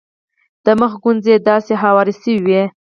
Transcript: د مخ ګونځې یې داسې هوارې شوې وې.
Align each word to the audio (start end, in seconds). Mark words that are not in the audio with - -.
د 0.65 0.67
مخ 0.79 0.91
ګونځې 1.03 1.31
یې 1.35 1.43
داسې 1.47 1.73
هوارې 1.83 2.13
شوې 2.21 2.35
وې. 2.45 2.63